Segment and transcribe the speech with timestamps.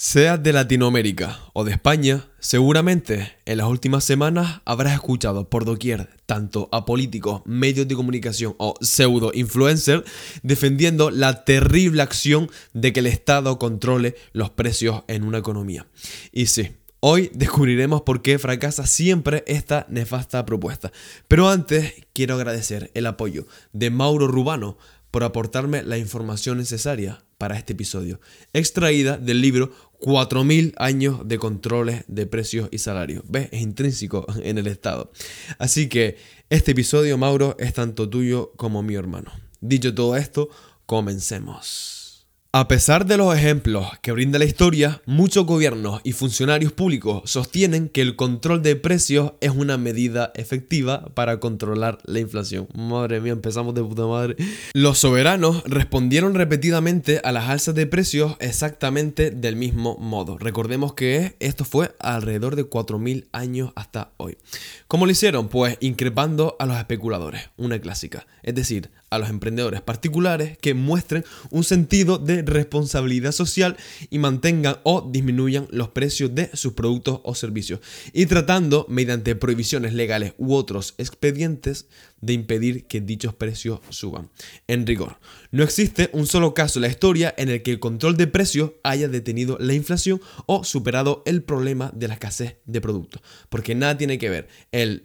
[0.00, 6.08] Seas de Latinoamérica o de España, seguramente en las últimas semanas habrás escuchado por doquier
[6.24, 10.04] tanto a políticos, medios de comunicación o pseudo influencers
[10.44, 15.88] defendiendo la terrible acción de que el Estado controle los precios en una economía.
[16.30, 16.70] Y sí,
[17.00, 20.92] Hoy descubriremos por qué fracasa siempre esta nefasta propuesta.
[21.26, 24.78] Pero antes quiero agradecer el apoyo de Mauro Rubano
[25.10, 28.20] por aportarme la información necesaria para este episodio,
[28.52, 33.22] extraída del libro 4.000 años de controles de precios y salarios.
[33.28, 33.48] ¿Ves?
[33.52, 35.10] Es intrínseco en el Estado.
[35.58, 36.16] Así que
[36.50, 39.32] este episodio, Mauro, es tanto tuyo como mi hermano.
[39.60, 40.48] Dicho todo esto,
[40.86, 41.97] comencemos.
[42.58, 47.88] A pesar de los ejemplos que brinda la historia, muchos gobiernos y funcionarios públicos sostienen
[47.88, 52.66] que el control de precios es una medida efectiva para controlar la inflación.
[52.74, 54.34] Madre mía, empezamos de puta madre.
[54.72, 60.36] Los soberanos respondieron repetidamente a las alzas de precios exactamente del mismo modo.
[60.36, 64.36] Recordemos que esto fue alrededor de 4.000 años hasta hoy.
[64.88, 65.46] ¿Cómo lo hicieron?
[65.46, 68.26] Pues increpando a los especuladores, una clásica.
[68.42, 73.76] Es decir, a los emprendedores particulares que muestren un sentido de responsabilidad social
[74.10, 77.80] y mantengan o disminuyan los precios de sus productos o servicios.
[78.12, 81.86] Y tratando mediante prohibiciones legales u otros expedientes
[82.20, 84.30] de impedir que dichos precios suban.
[84.66, 85.18] En rigor,
[85.50, 88.72] no existe un solo caso en la historia en el que el control de precios
[88.82, 93.96] haya detenido la inflación o superado el problema de la escasez de productos, porque nada
[93.96, 94.48] tiene que ver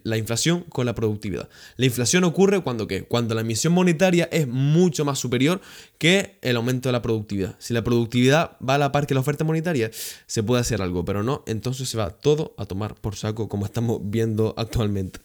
[0.02, 1.48] la inflación con la productividad.
[1.76, 3.04] La inflación ocurre cuando, ¿qué?
[3.04, 5.60] cuando la emisión monetaria es mucho más superior
[5.98, 7.56] que el aumento de la productividad.
[7.58, 9.90] Si la productividad va a la par que la oferta monetaria,
[10.26, 13.64] se puede hacer algo, pero no, entonces se va todo a tomar por saco como
[13.64, 15.20] estamos viendo actualmente.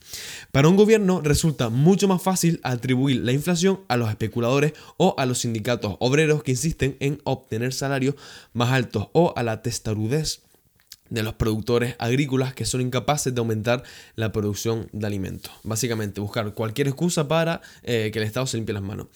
[0.51, 5.25] Para un gobierno resulta mucho más fácil atribuir la inflación a los especuladores o a
[5.25, 8.15] los sindicatos obreros que insisten en obtener salarios
[8.53, 10.41] más altos o a la testarudez
[11.09, 13.83] de los productores agrícolas que son incapaces de aumentar
[14.15, 15.51] la producción de alimentos.
[15.63, 19.07] Básicamente, buscar cualquier excusa para eh, que el Estado se limpie las manos.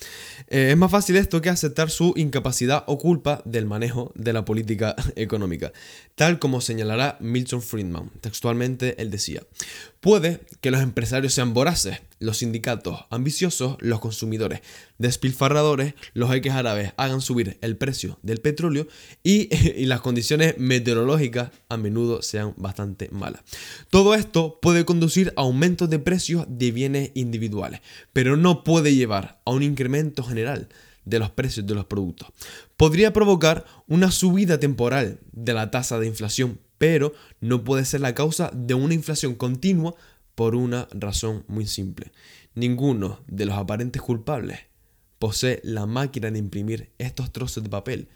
[0.48, 4.46] Eh, es más fácil esto que aceptar su incapacidad o culpa del manejo de la
[4.46, 5.72] política económica,
[6.16, 8.10] tal como señalará Milton Friedman.
[8.22, 9.44] Textualmente, él decía,
[10.02, 14.62] puede que los empresarios sean voraces, los sindicatos ambiciosos, los consumidores
[14.98, 18.88] despilfarradores, los jeques árabes hagan subir el precio del petróleo
[19.24, 23.42] y, y las condiciones meteorológicas a menudo sean bastante malas.
[23.90, 27.82] Todo esto puede conducir a aumentos de precios de bienes individuales,
[28.14, 30.70] pero no puede llevar a un incremento general
[31.06, 32.30] de los precios de los productos.
[32.78, 38.16] Podría provocar una subida temporal de la tasa de inflación, pero no puede ser la
[38.16, 39.96] causa de una inflación continua
[40.36, 42.12] por una razón muy simple.
[42.56, 44.60] Ninguno de los aparentes culpables
[45.20, 48.10] posee la máquina de imprimir estos trozos de papel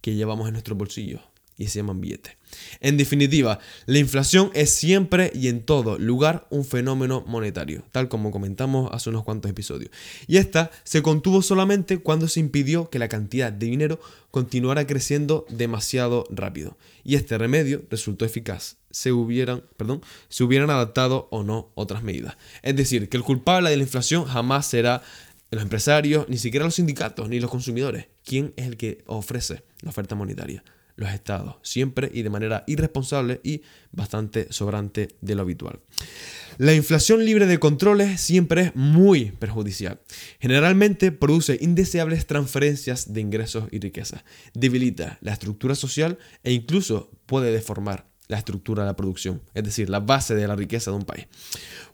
[0.00, 2.36] que llevamos en nuestro bolsillo y se llaman billetes.
[2.80, 8.30] En definitiva, la inflación es siempre y en todo lugar un fenómeno monetario, tal como
[8.30, 9.90] comentamos hace unos cuantos episodios.
[10.26, 15.46] Y esta se contuvo solamente cuando se impidió que la cantidad de dinero continuara creciendo
[15.48, 16.76] demasiado rápido.
[17.04, 22.36] Y este remedio resultó eficaz, se hubieran, perdón, se hubieran adaptado o no otras medidas.
[22.62, 25.02] Es decir, que el culpable de la inflación jamás será
[25.50, 28.06] los empresarios, ni siquiera los sindicatos, ni los consumidores.
[28.24, 30.64] ¿Quién es el que ofrece la oferta monetaria?
[30.96, 35.80] Los estados, siempre y de manera irresponsable y bastante sobrante de lo habitual.
[36.58, 40.00] La inflación libre de controles siempre es muy perjudicial.
[40.38, 47.52] Generalmente produce indeseables transferencias de ingresos y riqueza, debilita la estructura social e incluso puede
[47.52, 51.04] deformar la estructura de la producción, es decir, la base de la riqueza de un
[51.04, 51.26] país.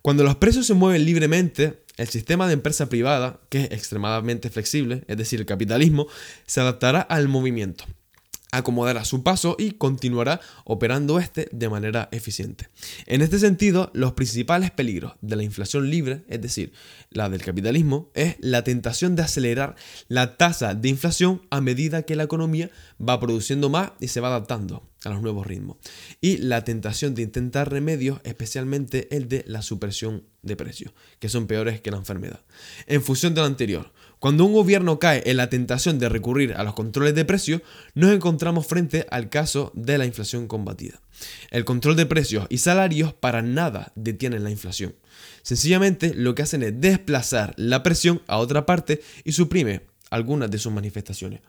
[0.01, 5.03] Cuando los precios se mueven libremente, el sistema de empresa privada, que es extremadamente flexible,
[5.07, 6.07] es decir, el capitalismo,
[6.45, 7.85] se adaptará al movimiento
[8.51, 12.69] acomodará su paso y continuará operando este de manera eficiente.
[13.05, 16.73] En este sentido, los principales peligros de la inflación libre, es decir,
[17.11, 19.75] la del capitalismo, es la tentación de acelerar
[20.07, 24.29] la tasa de inflación a medida que la economía va produciendo más y se va
[24.29, 25.77] adaptando a los nuevos ritmos.
[26.21, 31.47] Y la tentación de intentar remedios, especialmente el de la supresión de precios, que son
[31.47, 32.41] peores que la enfermedad.
[32.87, 36.63] En función de lo anterior, cuando un gobierno cae en la tentación de recurrir a
[36.63, 37.61] los controles de precios,
[37.93, 40.99] nos encontramos frente al caso de la inflación combatida.
[41.51, 44.95] El control de precios y salarios para nada detienen la inflación.
[45.41, 50.59] Sencillamente lo que hacen es desplazar la presión a otra parte y suprime algunas de
[50.59, 51.41] sus manifestaciones.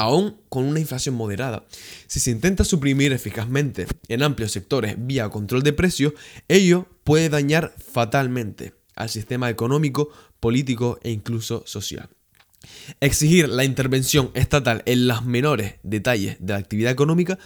[0.00, 1.66] Aún con una inflación moderada,
[2.06, 6.14] si se intenta suprimir eficazmente en amplios sectores vía control de precios,
[6.48, 10.08] ello puede dañar fatalmente al sistema económico
[10.40, 12.08] político e incluso social.
[13.00, 17.38] Exigir la intervención estatal en los menores detalles de la actividad económica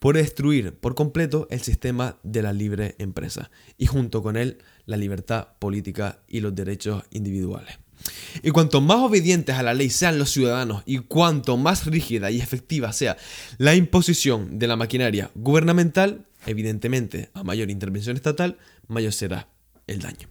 [0.00, 4.96] puede destruir por completo el sistema de la libre empresa y junto con él la
[4.96, 7.78] libertad política y los derechos individuales.
[8.42, 12.40] Y cuanto más obedientes a la ley sean los ciudadanos y cuanto más rígida y
[12.40, 13.16] efectiva sea
[13.58, 18.58] la imposición de la maquinaria gubernamental, evidentemente a mayor intervención estatal,
[18.88, 19.48] mayor será
[19.90, 20.28] el daño.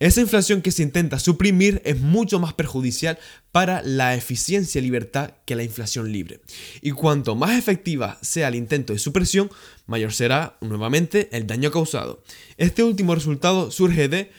[0.00, 3.18] Esa inflación que se intenta suprimir es mucho más perjudicial
[3.52, 6.40] para la eficiencia y libertad que la inflación libre.
[6.82, 9.50] Y cuanto más efectiva sea el intento de supresión,
[9.86, 12.22] mayor será nuevamente el daño causado.
[12.56, 14.30] Este último resultado surge de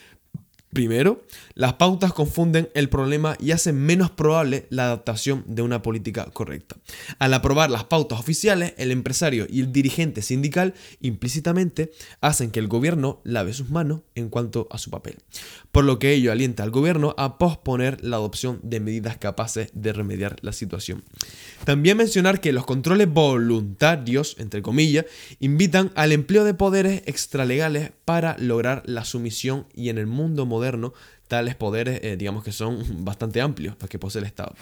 [0.73, 1.23] Primero,
[1.55, 6.75] las pautas confunden el problema y hacen menos probable la adaptación de una política correcta.
[7.19, 12.67] Al aprobar las pautas oficiales, el empresario y el dirigente sindical implícitamente hacen que el
[12.67, 15.15] gobierno lave sus manos en cuanto a su papel,
[15.71, 19.93] por lo que ello alienta al gobierno a posponer la adopción de medidas capaces de
[19.93, 21.05] remediar la situación.
[21.63, 25.05] También mencionar que los controles voluntarios, entre comillas,
[25.39, 30.56] invitan al empleo de poderes extralegales para lograr la sumisión y en el mundo moderno
[31.27, 34.55] tales poderes, eh, digamos que son bastante amplios los que posee el Estado.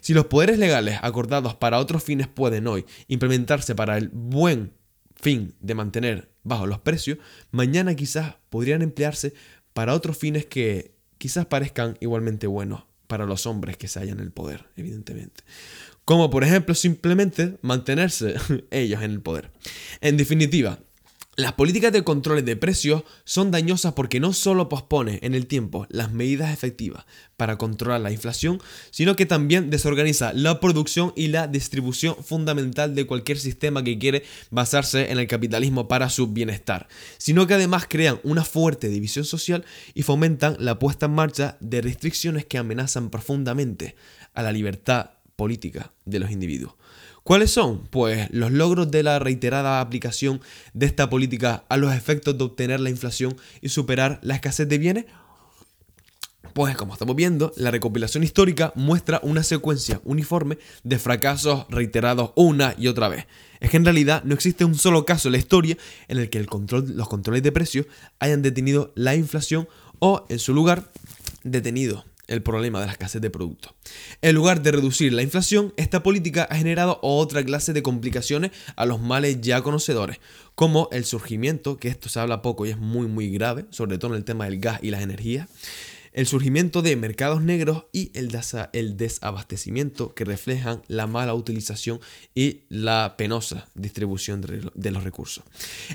[0.00, 4.72] Si los poderes legales acordados para otros fines pueden hoy implementarse para el buen
[5.16, 7.18] fin de mantener bajo los precios,
[7.50, 9.34] mañana quizás podrían emplearse
[9.72, 14.24] para otros fines que quizás parezcan igualmente buenos para los hombres que se hallan en
[14.24, 15.42] el poder, evidentemente.
[16.04, 18.34] Como por ejemplo simplemente mantenerse
[18.70, 19.50] ellos en el poder.
[20.00, 20.78] En definitiva,
[21.38, 25.86] las políticas de control de precios son dañosas porque no solo pospone en el tiempo
[25.88, 27.04] las medidas efectivas
[27.36, 33.06] para controlar la inflación, sino que también desorganiza la producción y la distribución fundamental de
[33.06, 36.88] cualquier sistema que quiere basarse en el capitalismo para su bienestar,
[37.18, 39.64] sino que además crean una fuerte división social
[39.94, 43.94] y fomentan la puesta en marcha de restricciones que amenazan profundamente
[44.34, 46.74] a la libertad política de los individuos.
[47.28, 47.86] ¿Cuáles son?
[47.90, 50.40] Pues los logros de la reiterada aplicación
[50.72, 54.78] de esta política a los efectos de obtener la inflación y superar la escasez de
[54.78, 55.04] bienes.
[56.54, 62.74] Pues como estamos viendo, la recopilación histórica muestra una secuencia uniforme de fracasos reiterados una
[62.78, 63.26] y otra vez.
[63.60, 65.76] Es que en realidad no existe un solo caso en la historia
[66.08, 67.84] en el que los controles de precios
[68.20, 70.90] hayan detenido la inflación o, en su lugar,
[71.44, 73.74] detenido el problema de la escasez de productos.
[74.22, 78.86] En lugar de reducir la inflación, esta política ha generado otra clase de complicaciones a
[78.86, 80.18] los males ya conocedores,
[80.54, 84.12] como el surgimiento, que esto se habla poco y es muy muy grave, sobre todo
[84.12, 85.48] en el tema del gas y las energías,
[86.12, 88.28] el surgimiento de mercados negros y el,
[88.96, 92.00] desabastecimiento que reflejan la mala utilización
[92.34, 94.40] y la penosa distribución
[94.74, 95.44] de los recursos.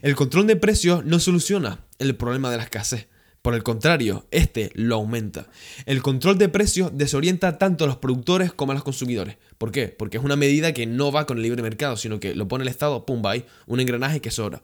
[0.01, 3.07] El control de precios no soluciona el problema de la escasez,
[3.43, 5.47] por el contrario, este lo aumenta.
[5.85, 9.35] El control de precios desorienta tanto a los productores como a los consumidores.
[9.57, 9.89] ¿Por qué?
[9.89, 12.61] Porque es una medida que no va con el libre mercado, sino que lo pone
[12.61, 13.33] el Estado, pum, va
[13.67, 14.63] un engranaje que sobra.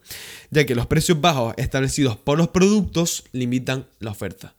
[0.50, 4.56] Ya que los precios bajos establecidos por los productos limitan la oferta.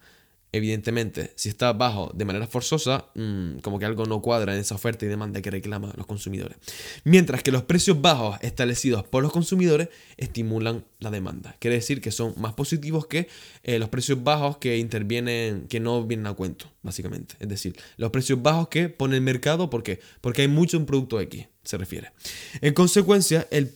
[0.52, 4.74] Evidentemente, si está bajo de manera forzosa, mm, como que algo no cuadra en esa
[4.74, 6.58] oferta y demanda que reclaman los consumidores.
[7.04, 11.56] Mientras que los precios bajos establecidos por los consumidores estimulan la demanda.
[11.60, 13.28] Quiere decir que son más positivos que
[13.62, 17.36] eh, los precios bajos que intervienen, que no vienen a cuento, básicamente.
[17.38, 20.00] Es decir, los precios bajos que pone el mercado, ¿por qué?
[20.20, 22.12] Porque hay mucho en producto X se refiere.
[22.60, 23.72] En consecuencia, el,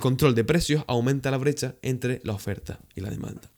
[0.00, 3.50] control de precios aumenta la brecha entre la oferta y la demanda.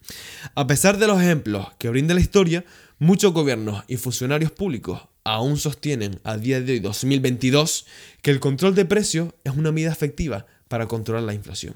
[0.54, 2.64] A pesar de los ejemplos que brinda la historia,
[2.99, 7.87] muchos gobiernos y funcionarios públicos aún sostienen a día de hoy, 2022,
[8.23, 11.75] que el control de precios es una medida efectiva para controlar la inflación.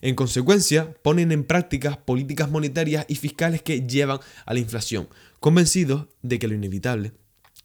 [0.00, 5.08] En consecuencia, ponen en práctica políticas monetarias y fiscales que llevan a la inflación,
[5.40, 7.12] convencidos de que lo inevitable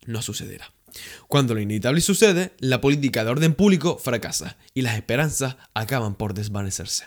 [0.05, 0.76] no sucederá.
[1.27, 6.33] Cuando lo inevitable sucede, la política de orden público fracasa y las esperanzas acaban por
[6.33, 7.05] desvanecerse.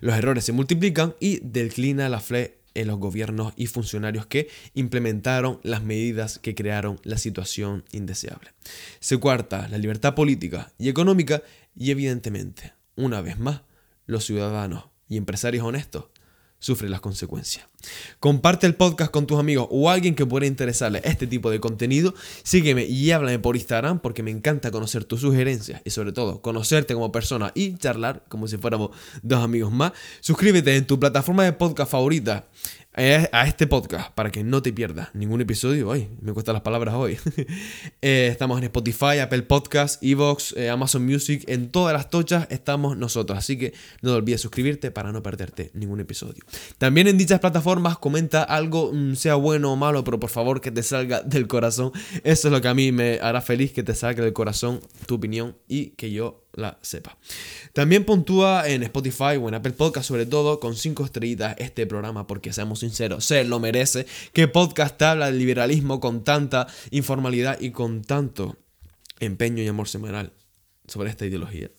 [0.00, 5.60] Los errores se multiplican y declina la fe en los gobiernos y funcionarios que implementaron
[5.62, 8.50] las medidas que crearon la situación indeseable.
[9.00, 11.42] Se cuarta la libertad política y económica
[11.76, 13.62] y evidentemente, una vez más,
[14.06, 16.06] los ciudadanos y empresarios honestos
[16.58, 17.66] sufre las consecuencias.
[18.20, 22.14] Comparte el podcast con tus amigos o alguien que pueda interesarle este tipo de contenido.
[22.42, 26.94] Sígueme y háblame por Instagram porque me encanta conocer tus sugerencias y sobre todo conocerte
[26.94, 28.90] como persona y charlar como si fuéramos
[29.22, 29.92] dos amigos más.
[30.20, 32.46] Suscríbete en tu plataforma de podcast favorita
[32.96, 35.90] a este podcast para que no te pierdas ningún episodio.
[35.90, 37.18] Ay, me cuestan las palabras hoy.
[38.00, 41.42] Eh, estamos en Spotify, Apple Podcasts, Evox, eh, Amazon Music.
[41.46, 43.38] En todas las tochas estamos nosotros.
[43.38, 43.72] Así que
[44.02, 46.44] no te olvides suscribirte para no perderte ningún episodio.
[46.76, 50.70] También en dichas plataformas comenta algo, mm, sea bueno o malo, pero por favor que
[50.70, 51.92] te salga del corazón.
[52.22, 55.16] Eso es lo que a mí me hará feliz, que te salga del corazón tu
[55.16, 57.16] opinión y que yo la sepa.
[57.72, 62.26] También puntúa en Spotify o en Apple Podcast, sobre todo con 5 estrellitas este programa,
[62.26, 64.06] porque seamos sinceros, se lo merece.
[64.32, 68.56] Que podcast habla del liberalismo con tanta informalidad y con tanto
[69.20, 70.32] empeño y amor semanal
[70.86, 71.70] sobre esta ideología.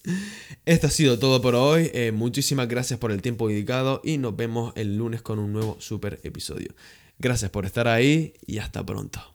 [0.66, 1.92] Esto ha sido todo por hoy.
[1.94, 5.78] Eh, muchísimas gracias por el tiempo dedicado y nos vemos el lunes con un nuevo
[5.80, 6.74] super episodio.
[7.20, 9.35] Gracias por estar ahí y hasta pronto.